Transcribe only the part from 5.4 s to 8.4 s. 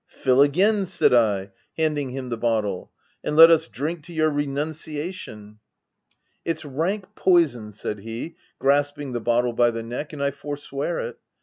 u € It's rank poison/ said he,